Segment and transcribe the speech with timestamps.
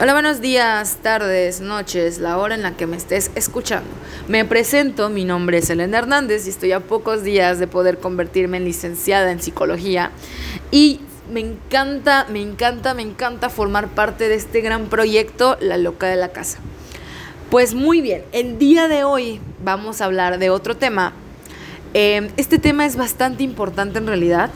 [0.00, 3.90] Hola, buenos días, tardes, noches, la hora en la que me estés escuchando.
[4.28, 8.58] Me presento, mi nombre es Elena Hernández y estoy a pocos días de poder convertirme
[8.58, 10.12] en licenciada en psicología
[10.70, 11.00] y
[11.32, 16.14] me encanta, me encanta, me encanta formar parte de este gran proyecto, La Loca de
[16.14, 16.60] la Casa.
[17.50, 21.12] Pues muy bien, el día de hoy vamos a hablar de otro tema.
[21.92, 24.50] Eh, este tema es bastante importante en realidad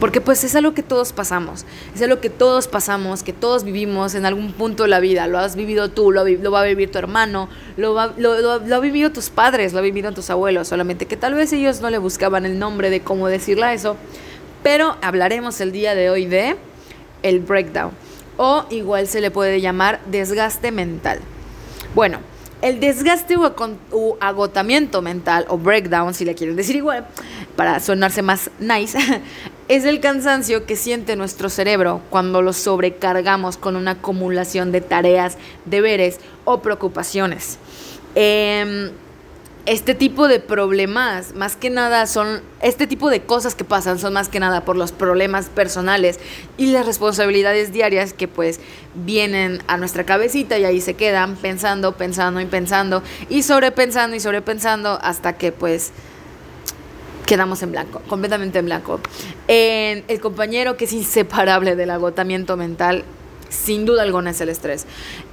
[0.00, 4.14] porque pues es algo que todos pasamos, es algo que todos pasamos, que todos vivimos
[4.14, 5.26] en algún punto de la vida.
[5.26, 8.74] Lo has vivido tú, lo, lo va a vivir tu hermano, lo, va, lo, lo,
[8.74, 11.90] ha vivido tus padres, lo han vivido tus abuelos, solamente que tal vez ellos no
[11.90, 13.96] le buscaban el nombre de cómo decirle a eso.
[14.62, 16.56] Pero hablaremos el día de hoy de
[17.22, 17.90] el breakdown
[18.38, 21.20] o igual se le puede llamar desgaste mental.
[21.94, 22.20] Bueno,
[22.62, 27.06] el desgaste o agotamiento mental o breakdown, si le quieren decir igual,
[27.56, 28.98] para sonarse más nice,
[29.68, 35.36] es el cansancio que siente nuestro cerebro cuando lo sobrecargamos con una acumulación de tareas,
[35.66, 37.58] deberes o preocupaciones.
[38.14, 38.90] Eh,
[39.68, 44.14] este tipo de problemas, más que nada son, este tipo de cosas que pasan son
[44.14, 46.18] más que nada por los problemas personales
[46.56, 48.60] y las responsabilidades diarias que pues
[48.94, 54.20] vienen a nuestra cabecita y ahí se quedan pensando, pensando y pensando y sobrepensando y
[54.20, 55.92] sobrepensando hasta que pues
[57.28, 59.00] quedamos en blanco, completamente en blanco.
[59.46, 63.04] el compañero que es inseparable del agotamiento mental
[63.48, 64.86] sin duda alguna es el estrés.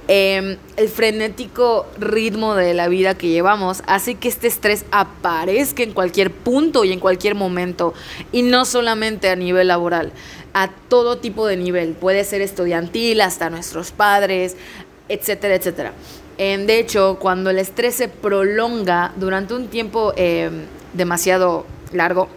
[0.08, 5.92] Em, el frenético ritmo de la vida que llevamos hace que este estrés aparezca en
[5.92, 7.94] cualquier punto y en cualquier momento,
[8.32, 10.12] y no solamente a nivel laboral,
[10.54, 14.56] a todo tipo de nivel, puede ser estudiantil, hasta nuestros padres,
[15.08, 15.92] etcétera, etcétera.
[16.38, 22.28] Em, de hecho, cuando el estrés se prolonga durante un tiempo em, demasiado largo,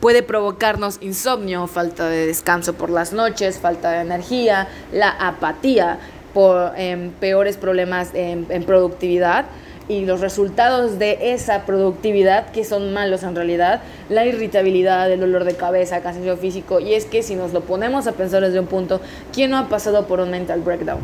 [0.00, 5.98] puede provocarnos insomnio, falta de descanso por las noches, falta de energía, la apatía,
[6.34, 9.46] por em, peores problemas en, productividad
[9.88, 15.44] y los resultados de esa productividad que son malos en realidad, la irritabilidad, el dolor
[15.44, 18.66] de cabeza, cansancio físico y es que si nos lo ponemos a pensar desde un
[18.66, 19.00] punto,
[19.32, 21.00] ¿quién no ha pasado por un mental breakdown?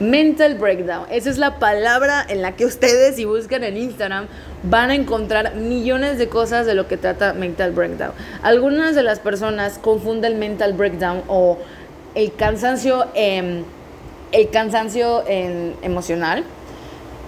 [0.00, 1.04] Mental breakdown.
[1.10, 4.28] Esa es la palabra en la que ustedes, si buscan en Instagram,
[4.62, 8.12] van a encontrar millones de cosas de lo que trata mental breakdown.
[8.42, 11.58] Algunas de las personas confunden mental breakdown o
[12.14, 13.64] el cansancio, el
[14.50, 16.44] cansancio emocional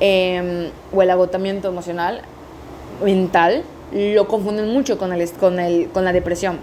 [0.00, 2.22] em, o el agotamiento emocional
[3.04, 3.64] mental.
[3.92, 6.58] Lo confunden mucho con, el, con, el, con la depresión.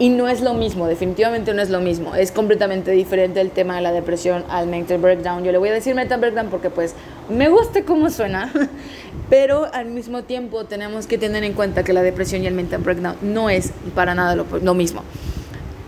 [0.00, 2.14] Y no es lo mismo, definitivamente no es lo mismo.
[2.14, 5.42] Es completamente diferente el tema de la depresión al mental breakdown.
[5.42, 6.94] Yo le voy a decir mental breakdown porque pues
[7.28, 8.52] me gusta cómo suena,
[9.30, 12.80] pero al mismo tiempo tenemos que tener en cuenta que la depresión y el mental
[12.80, 15.02] breakdown no es para nada lo, lo mismo.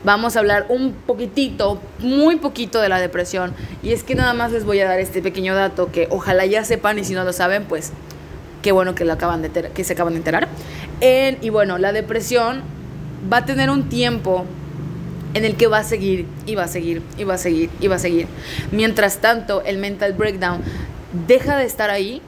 [0.02, 3.54] Vamos a hablar un poquitito, muy poquito de la depresión.
[3.80, 6.64] Y es que nada más les voy a dar este pequeño dato que ojalá ya
[6.64, 7.92] sepan y si no lo saben, pues
[8.62, 10.48] qué bueno que, lo acaban de que se acaban de enterar.
[11.00, 12.79] En, y bueno, la depresión
[13.32, 14.44] va a tener un tiempo
[15.34, 17.88] en el que va a seguir y va a seguir y va a seguir y
[17.88, 18.26] va a seguir.
[18.72, 20.62] Mientras tanto, el mental breakdown
[21.26, 22.22] deja de estar ahí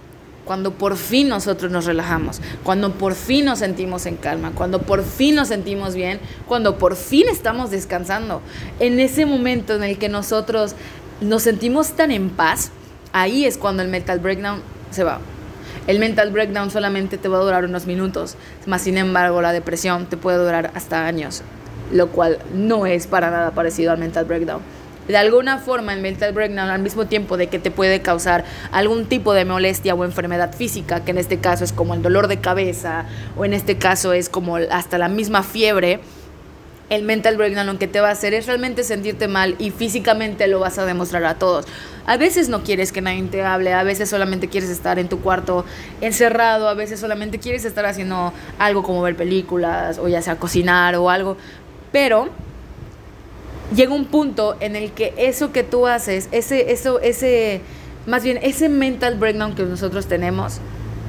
[0.45, 5.05] cuando por fin nosotros nos relajamos, cuando por fin nos sentimos en calma, cuando por
[5.05, 8.41] fin nos sentimos bien, cuando por fin estamos descansando.
[8.81, 10.75] En ese momento en el que nosotros
[11.21, 12.71] nos sentimos tan en paz,
[13.13, 15.21] ahí es cuando el mental breakdown se va.
[15.87, 20.07] El mental breakdown solamente te va a durar unos minutos, más sin embargo la depresión
[20.07, 21.43] te puede durar hasta años,
[21.93, 24.61] lo cual no es para nada parecido al mental breakdown.
[25.09, 29.07] De alguna forma el mental breakdown al mismo tiempo de que te puede causar algún
[29.07, 32.39] tipo de molestia o enfermedad física, que en este caso es como el dolor de
[32.39, 33.07] cabeza
[33.37, 35.99] o en este caso es como hasta la misma fiebre,
[36.93, 40.47] el mental breakdown lo que te va a hacer es realmente sentirte mal y físicamente
[40.47, 41.65] lo vas a demostrar a todos.
[42.05, 45.21] A veces no quieres que nadie te hable, a veces solamente quieres estar en tu
[45.21, 45.65] cuarto
[46.03, 50.95] encerrado, a veces solamente quieres estar haciendo algo como ver películas o ya sea cocinar
[50.97, 51.39] o algo,
[51.93, 52.29] pero
[53.75, 57.63] llega un punto en el que eso que tú haces, ese eso ese
[58.07, 60.59] más bien ese mental breakdown que nosotros tenemos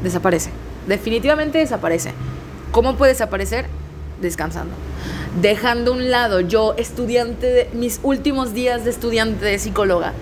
[0.02, 0.50] desaparece.
[0.88, 2.14] Definitivamente desaparece.
[2.72, 3.66] ¿Cómo puede desaparecer?
[4.22, 4.76] Descansando
[5.42, 10.14] dejando a un lado yo, estudiante, de, mis últimos días de estudiante de psicóloga,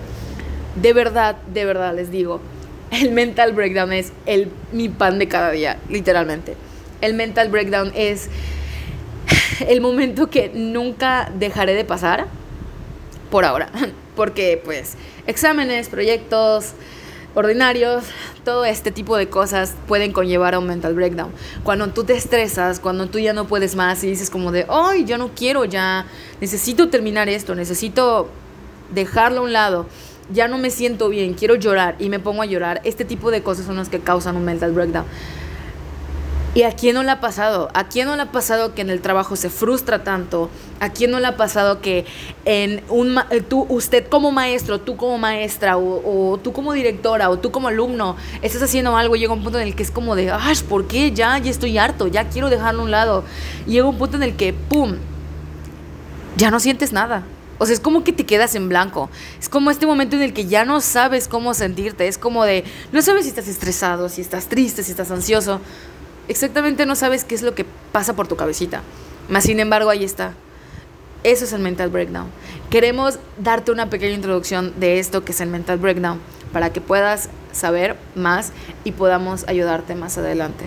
[0.76, 2.40] de verdad, de verdad les digo,
[2.90, 6.56] el mental breakdown es el, mi pan de cada día, literalmente.
[7.00, 8.28] El mental breakdown es
[9.66, 12.26] el momento que nunca dejaré de pasar
[13.30, 13.68] por ahora,
[14.16, 14.96] porque pues
[15.26, 16.72] exámenes, proyectos,
[17.34, 18.04] ordinarios,
[18.44, 21.30] todo este tipo de cosas pueden conllevar a un mental breakdown.
[21.64, 25.04] Cuando tú te estresas, cuando tú ya no puedes más y dices como de, ay,
[25.04, 26.06] yo no quiero ya,
[26.40, 28.28] necesito terminar esto, necesito
[28.92, 29.86] dejarlo a un lado.
[30.32, 33.42] ya no me siento bien, quiero llorar y me pongo a llorar, este tipo de
[33.42, 35.04] cosas son las que causan un mental breakdown.
[36.54, 37.70] ¿Y a quién no le ha pasado?
[37.72, 40.50] ¿A quién no le ha pasado que en el trabajo se frustra tanto?
[40.80, 42.04] ¿A quién no le ha pasado que
[42.44, 47.38] en un eh, tú, usted como maestro, tú como maestra, o, tú como directora, o
[47.38, 50.14] tú como alumno, estás haciendo algo y llega un punto en el que es como
[50.14, 51.12] de, ¡ay, ¿por qué?
[51.12, 53.24] Ya, ya estoy harto, ya quiero dejarlo a un lado.
[53.66, 54.96] Y llega un punto en el que, ¡pum!
[56.36, 57.24] Ya no sientes nada.
[57.56, 59.08] O sea, es como que te quedas en blanco.
[59.40, 62.08] Es como este momento en el que ya no sabes cómo sentirte.
[62.08, 65.60] Es como de, no sabes si estás estresado, si estás triste, si estás ansioso
[66.28, 68.82] exactamente no sabes qué es lo que pasa por tu cabecita.
[69.28, 70.34] Más sin embargo, ahí está.
[71.24, 72.26] Eso es el mental breakdown.
[72.70, 76.20] Queremos darte una pequeña introducción de esto que es el mental breakdown
[76.52, 78.52] para que puedas saber más
[78.84, 80.64] y podamos ayudarte más adelante.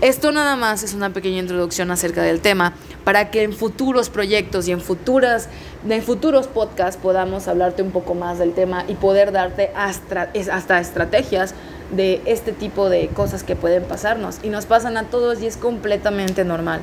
[0.00, 2.72] Esto nada más es una pequeña introducción acerca del tema
[3.04, 5.48] para que en futuros proyectos y en futuras
[5.88, 10.80] en futuros podcasts podamos hablarte un poco más del tema y poder darte hasta, hasta
[10.80, 11.54] estrategias
[11.92, 14.38] de este tipo de cosas que pueden pasarnos.
[14.42, 16.80] Y nos pasan a todos y es completamente normal.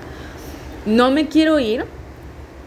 [0.85, 1.85] No me quiero ir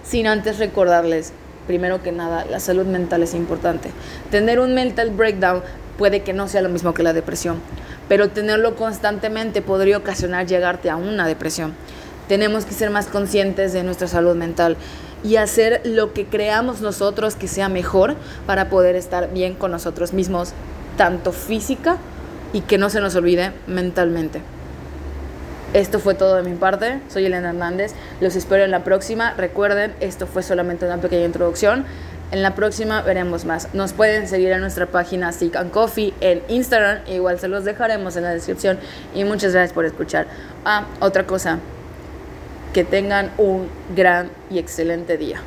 [0.04, 1.32] sin antes recordarles,
[1.66, 3.90] primero que nada, la salud mental es importante.
[4.30, 5.62] Tener un mental breakdown
[5.96, 7.60] puede que no sea lo mismo que la depresión,
[8.08, 11.74] pero tenerlo constantemente podría ocasionar llegarte a una depresión.
[12.28, 14.76] Tenemos que ser más conscientes de nuestra salud mental
[15.24, 18.16] y hacer lo que creamos nosotros que sea mejor
[18.46, 20.52] para poder estar bien con nosotros mismos,
[20.96, 21.98] tanto física
[22.52, 24.40] y que no se nos olvide mentalmente.
[25.74, 27.00] Esto fue todo de mi parte.
[27.08, 27.94] Soy Elena Hernández.
[28.20, 29.32] Los espero en la próxima.
[29.34, 31.86] Recuerden, esto fue solamente una pequeña introducción.
[32.30, 33.72] En la próxima veremos más.
[33.74, 36.98] Nos pueden seguir en nuestra página Sick and Coffee en Instagram.
[37.06, 38.78] Igual se los dejaremos en la descripción.
[39.14, 40.26] Y muchas gracias por escuchar.
[40.64, 41.58] Ah, otra cosa.
[42.74, 45.40] Que tengan un gran y excelente día.